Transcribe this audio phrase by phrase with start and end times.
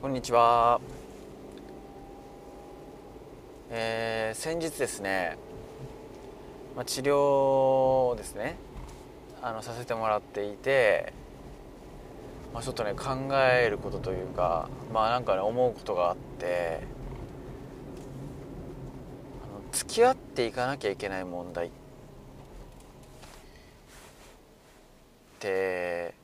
[0.00, 0.80] こんにちは。
[3.68, 5.36] えー、先日ですね、
[6.74, 8.56] まあ、治療ですね
[9.42, 11.12] あのさせてもらっていて、
[12.54, 13.10] まあ、ちょっとね考
[13.52, 16.80] えることというかまあなんかね思うことがあって
[19.44, 21.70] あの付き合っていかなきゃいけない問題っ
[25.40, 26.14] て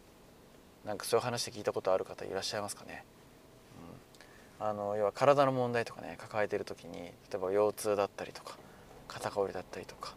[0.87, 3.05] なんかそういう話で聞いたことある方いらっしゃいますかね、
[4.59, 8.57] あの要は体の問題とかね抱えてる時に例えば腰痛だったりとか
[9.09, 10.15] 肩こりだったりとか。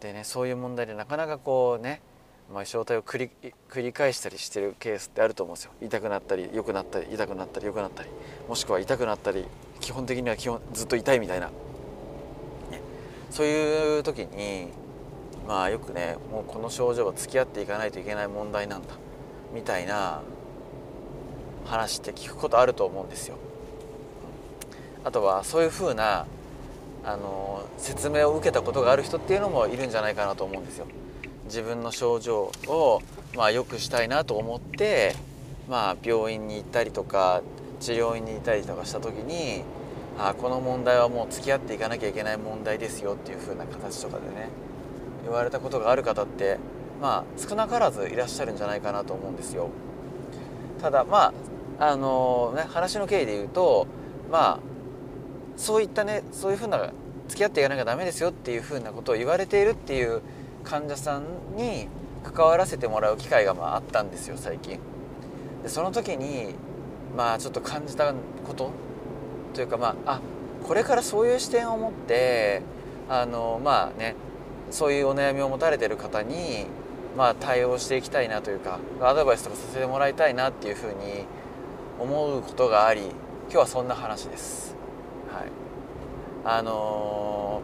[0.00, 2.02] でねそういう問題でなかなかこうね、
[2.52, 5.70] まあ、状態を繰り繰り返したりしてるケースってあると思うんですよ。
[5.80, 8.10] 痛くなったり良くなったり痛くなったり良くなったり。
[8.48, 9.46] もしくは痛くなったり
[9.80, 11.52] 基本的には基本ずっと痛いみたいな、ね、
[13.30, 14.68] そういう時に
[15.46, 18.94] まあよくねもうこの症状は付き合っていかないといけない問題なんだ。
[19.54, 20.22] みたいな
[21.64, 23.36] 話って聞くことあると思うんですよ。
[25.04, 26.26] あとはそういうふうな
[27.04, 30.86] あの説明を受けたことがある人っていうのもいるんじゃないかなと思うんですよ。
[31.46, 33.02] 自分の症状を
[33.36, 35.14] まあ良くしたいなと思って、
[35.68, 37.42] まあ、病院に行ったりとか
[37.80, 39.64] 治療院に行ったりとかした時に
[40.18, 44.48] あこの問題はもう付き合っていかなきゃいけない問題ですよっていう風な形とかでね
[45.24, 46.58] 言われたことがある方って
[47.00, 49.70] まあ少なからずいらっしゃるんじゃないかなと思うんですよ
[50.80, 51.32] ただま
[51.78, 53.86] ああのね話の経緯で言うと
[54.30, 54.71] まあ
[55.56, 56.92] そういったねそういうふうな
[57.28, 60.22] 付き合っていかなきゃダメですよっていうふうなことを言われているっていう
[60.64, 61.88] 患者さんに
[62.22, 64.78] 関わらせてもらう機会がまああったんですよ最近
[65.62, 66.54] でその時に
[67.16, 68.12] まあちょっと感じた
[68.46, 68.70] こと
[69.54, 70.20] というかまああ
[70.64, 72.62] これからそういう視点を持って
[73.08, 74.14] あのまあね
[74.70, 76.66] そういうお悩みを持たれてる方に
[77.16, 81.24] まあ、対応していきたいなというかアドバイスとかさせてもらいたいなっていうふうに
[82.00, 84.74] 思うことがあり今日はそんな話です。
[86.44, 87.62] あの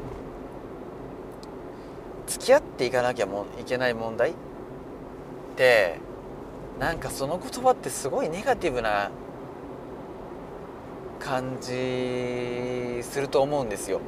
[2.27, 4.35] ー、付き合っていかなきゃもいけない問題っ
[5.57, 5.98] て
[6.79, 9.11] なんかその言葉ってすごいネガティブな
[11.19, 14.01] 感じすると思うんですよ。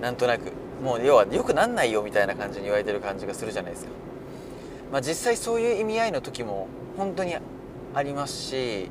[0.00, 0.52] なんとなく
[0.82, 3.90] もう要はよくなんないよみたいな感じに言われてる感じがするじゃないですか、
[4.92, 7.34] まあ、実際そういう意味合いの時も本当に
[7.94, 8.90] ありますし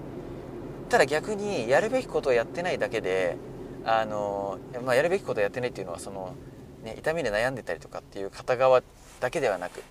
[0.89, 3.37] ただ逆にやるべきことをやってないだけで
[3.85, 6.35] あの、まあ、やるべきことをやってないっていうのはその、
[6.83, 8.81] ね、痛みで悩んでたりとかっていう片側
[9.19, 9.83] だけではなく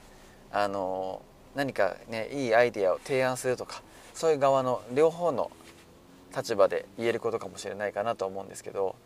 [0.52, 1.22] あの
[1.54, 3.82] 何かねいいアイデアを提案するとか
[4.12, 5.50] そういう側の両方の
[6.36, 8.96] 立場で言えることかもしれないかなと思うんですけど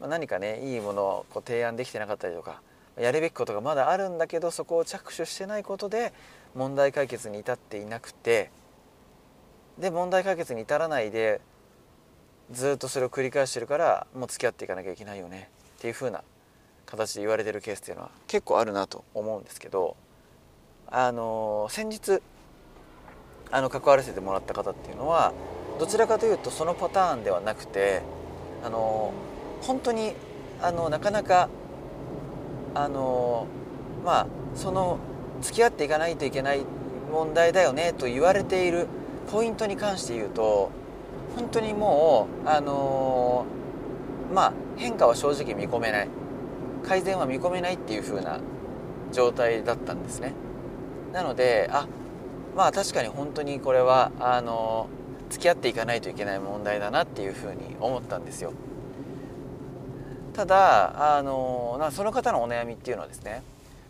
[0.00, 2.60] まあ、何かねいいものをこう提案できてなかったりとか
[2.98, 6.12] やるべきことがまだあるんだけどそこを着手してないことで
[6.54, 8.50] 問題解決に至っていなくて
[9.78, 11.40] で問題解決に至らないで
[12.50, 15.50] ずっとそれを繰り返してるからもう付き合っていかなきゃいけないよね。
[15.78, 16.22] っていう風な
[16.86, 19.96] 形で言われてるケースっていうのは結構あるなと思うんですけど
[20.88, 22.20] あの先日
[23.50, 25.32] あの関わらせてもらった方っていうのは
[25.78, 28.02] どちらかというとそのパターンではなくて
[28.64, 29.12] あの
[29.62, 30.14] 本当に
[30.62, 31.48] あのなかなか
[32.74, 33.46] あの
[34.04, 34.98] まあその
[35.42, 36.64] 付き合っていかないといけない
[37.10, 38.88] 問題だよねと言われている
[39.30, 40.70] ポイントに関して言うと
[41.36, 43.44] 本当にもうあの
[44.32, 46.08] まあ変化は正直見込めない。
[46.84, 48.40] 改善は見込めないっていう風な
[49.10, 50.34] 状態だったんですね。
[51.12, 51.86] なのであ
[52.56, 54.88] まあ確かに本当にこれはあの
[55.30, 58.52] 付き合っていかないといけない問題だなっていう風に思ったんですよ。
[60.34, 63.42] ただあのなその方のお悩みっていうのはですね、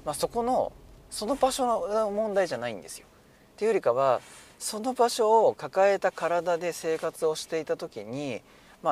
[0.05, 0.73] まあ、そこの
[1.11, 3.07] その場所の問題じゃないんですよ。
[3.55, 4.21] っていうよりかは
[4.59, 8.41] その場所を抱えた体で生活をしていた時に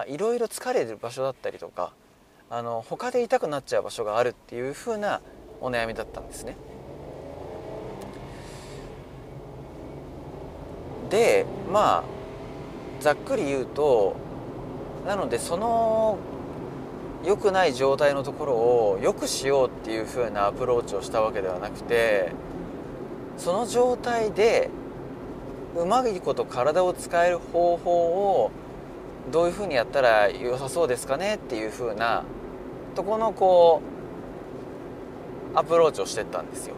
[0.09, 1.93] いろいろ疲れる場所だったりとか
[2.51, 5.21] あの他で痛くなっちゃう場所があるっていう風な
[5.61, 6.57] お悩みだったんですね。
[11.09, 12.05] でまあ
[13.01, 14.17] ざっくり言うと
[15.07, 16.19] なのでその
[17.25, 22.33] 良くない状態のところを良くしようっていう風なアプローチをしたわけではなくて
[23.37, 24.71] その状態で
[25.77, 28.51] うまいこと体を使える方法を
[29.31, 32.25] どういう風にやったら良さそうですかねっていう風な
[32.95, 33.81] とこのこ
[35.55, 36.75] うアプローチをしてったんですよ。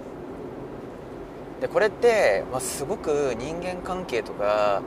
[1.61, 4.82] でこれって、まあ、すごく人間関係とか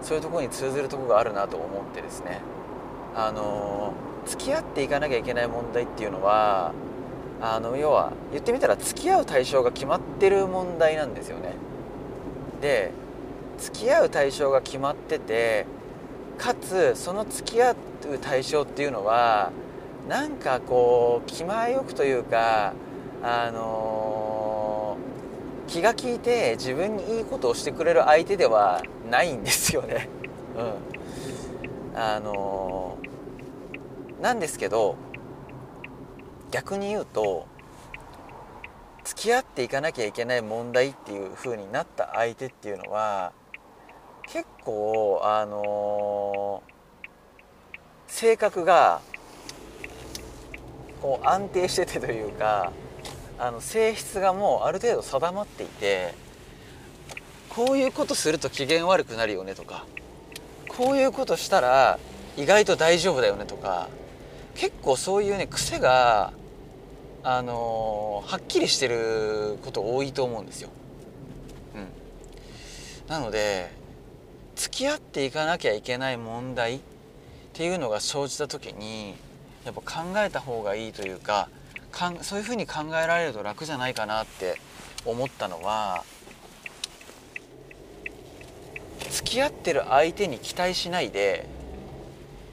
[0.00, 2.40] そういうところに通ずるところがあるなと思ってですね
[3.14, 3.92] あの
[4.24, 6.72] 付き合っていかなきゃいけない問題っていうのは
[7.40, 11.54] あの要は言ってみたら付き合う対象が決まってる問題なんですよね
[12.60, 12.92] で
[13.62, 15.66] 付き合う対象が決まってて
[16.36, 17.76] かつその付き合う
[18.20, 19.52] 対象っていうのは
[20.08, 22.74] なんかこう気前よくというか
[23.22, 30.08] あのー、気が利いて自分にいいことをしてくれる相手ではないんですよね。
[31.94, 34.96] うん、あのー、なんですけど
[36.50, 37.46] 逆に言うと
[39.04, 43.30] 付き合っていかなきゃいけない問題っていう風になった相手っていうのは
[44.32, 49.02] 結構あのー、性格が
[51.02, 52.72] こう安定しててというか
[53.38, 56.14] あの性質がもうある程度定まっていて
[57.50, 59.84] こういうことすると機嫌悪くなるよねとか
[60.66, 61.98] こういうことしたら
[62.38, 63.90] 意外と大丈夫だよねとか
[64.54, 66.32] 結構そういうね癖が
[67.22, 70.70] あのー、はっきりしてること多いと思うんですよ。
[71.76, 71.78] う
[73.06, 73.81] ん、なので
[74.56, 76.80] 付き合っていかなきゃいけない問題っ
[77.52, 79.14] ていうのが生じた時に
[79.64, 81.48] やっぱ考えた方がいいというか
[81.90, 84.58] かんそういうふうに考えられると楽じゃないかなって
[85.04, 86.04] 思ったのは
[89.10, 91.46] 付き合ってる相手に期待しないで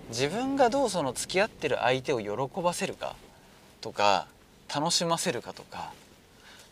[0.09, 3.15] 自分がどうその付き合ってる相手を喜ばせるか
[3.81, 4.27] とか
[4.73, 5.93] 楽しませるかとか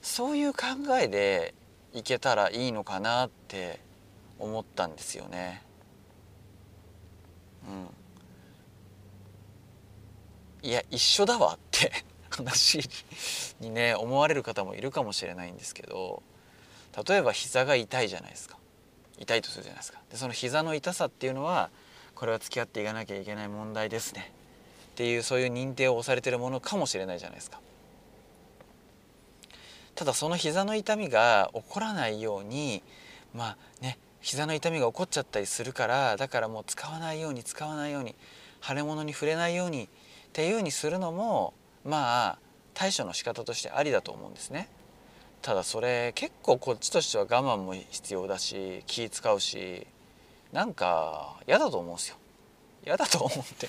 [0.01, 0.65] そういう考
[1.01, 1.53] えで
[1.93, 3.79] いけたらいいのかなって
[4.39, 5.63] 思ったんですよね。
[7.67, 7.71] う
[10.65, 11.91] ん、いや一緒だわって
[12.29, 12.87] 話
[13.59, 16.23] にね思われる方もいるかもしれないんですけど
[17.05, 18.57] 例えば膝が痛いじゃないですか。
[19.19, 19.99] 痛いとするじゃないですか。
[20.09, 21.69] でその膝の痛さっていうのは
[22.15, 24.31] これは付き合っていかなきゃいけない問題ですね。
[24.91, 27.59] っていうそういう認定を押されてるものかもしれないじゃないですか。
[29.93, 32.83] ただその膝の痛みが起こらないように
[33.33, 38.15] まあね膝の痛みが起こっちゃったりするからだからもう使わないように使わないように
[38.61, 39.87] 腫れ物に触れないようにっ
[40.33, 41.53] ていうようにするのも
[41.85, 42.39] まあ
[42.73, 44.69] 対処の仕方としてありだと思うんですね。
[45.41, 49.87] ただそれ結構こっちとしては我慢も必要だし気使うし
[50.51, 52.17] なんか嫌だと思うんですよ。
[52.85, 53.67] 嫌だと思って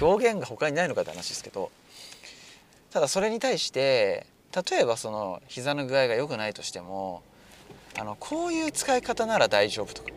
[0.00, 1.70] 表現が他にないのかって話ですけど
[2.90, 4.26] ただそれに対して
[4.70, 7.22] 例えばその膝の具合が良くないとしても
[7.98, 10.10] あのこういう使い方なら大丈夫とか。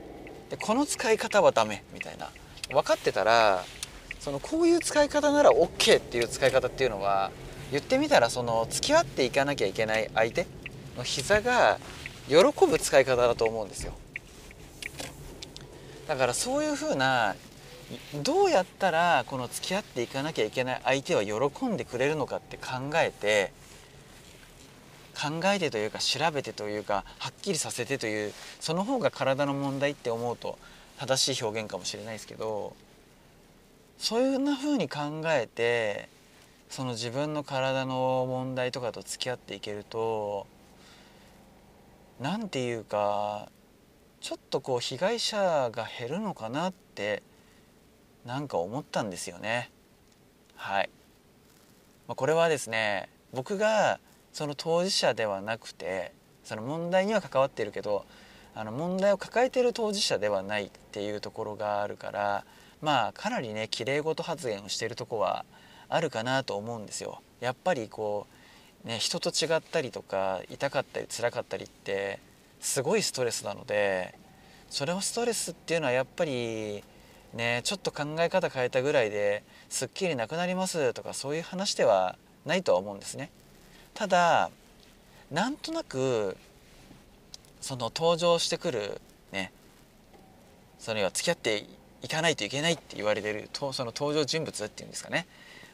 [0.49, 2.29] でこの使い方はダメみたいな。
[2.69, 3.65] 分かってたら
[4.19, 7.31] そのこういう使い方なら OK っていう使い方っていうのは
[7.71, 10.45] 言ってみたらその付き合っていかなきゃいけない相手
[10.95, 11.79] の膝が
[12.27, 12.35] 喜
[12.67, 13.93] ぶ使い方だと思うんですよ。
[16.07, 17.35] だからそういうふうな
[18.13, 23.51] どうやったらこの付き合っていかなきゃいけない相手は喜んでくれるのかって考えて
[25.21, 30.57] 考えてというか調べてというかはっきりさせてというその方が体の問題って思うと
[30.97, 32.75] 正しい表現かもしれないですけど
[33.99, 36.09] そういうな風に考えて
[36.69, 40.47] その自分の体の問題とかと付き合っていけると
[42.19, 43.49] 何て言うか
[44.21, 47.21] ちょっとこう被害者が減るのかなって
[48.25, 49.71] なんか思ったんですよね。
[50.55, 50.89] はい、
[52.07, 53.99] まあ、これはですね僕が
[54.33, 56.13] その当事者ではなくて
[56.43, 58.05] その問題には関わっているけど
[58.55, 62.43] あの問題を抱えている当事者ではないっていうところがあるから
[62.81, 65.45] まあかなりねきれい事発言をしているとこは
[65.87, 67.21] あるかなと思うんですよ。
[67.39, 68.27] やっぱりこ
[68.85, 72.19] うね人と違ったりとか痛かったり辛かったりって
[72.59, 74.15] すごいストレスなので
[74.69, 76.83] それをストレスっていうのはやっぱり
[77.33, 83.31] ねちょっと考え方変えたぐらいですっきりなくなりますとかそういう話ではないとは思うんですね。
[83.93, 84.49] ただ
[85.29, 86.35] なんとなく
[87.61, 89.51] その登場してくるね
[90.79, 91.65] それは付き合って
[92.01, 95.27] いかないといけないって言われてるとその登場人物っていうんですかね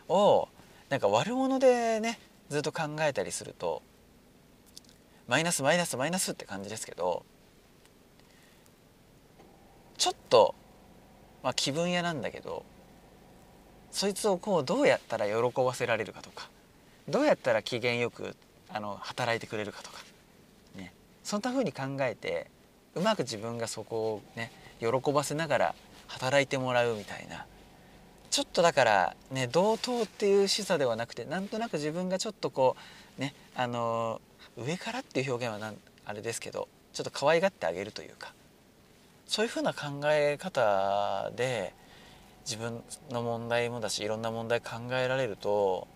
[0.09, 0.47] を
[0.89, 2.19] なんか悪者でね
[2.49, 3.81] ずっと考えたりすると
[5.27, 7.23] マイナスマイナスマイナスって感じですけど
[9.97, 10.55] ちょっと、
[11.43, 12.63] まあ、気分屋なんだけど
[13.91, 16.49] そいつをこうどうやったら喜ばせられるかとか
[17.07, 18.35] どうやったら機嫌よく
[18.69, 19.97] あの働いてくれるかとか、
[20.75, 22.49] ね、そんな風に考えて
[22.95, 25.75] うまく自分がそこをね喜ばせながら
[26.07, 27.45] 働いてもらうみたいな。
[28.29, 32.75] ちょっとだからね同等っていう示唆ではなくてなんとなく自分がちょっとこ
[33.17, 34.21] うねあの
[34.57, 38.33] 上からっていう表現はなんあれですけどちょっと可愛がってあげるというか。
[39.27, 41.73] そういうふうな考え方で
[42.45, 45.87] 自分の問題もだしいろんな問題考えられると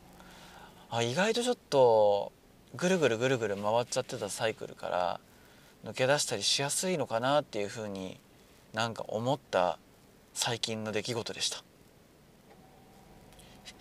[0.94, 2.34] あ意外とちょっと
[2.76, 5.20] ぐるぐるぐるぐる回っちゃってたサイクルから
[5.86, 8.20] 抜け出したりしやすいのかなっていうふうに
[8.74, 9.80] なんか思った
[10.34, 11.64] 最近の出来事でした。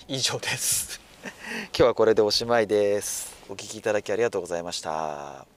[0.06, 1.00] 以上です。
[1.22, 3.34] 今日はこれでおしまいです。
[3.48, 5.49] お聞きいただきありがとうございました。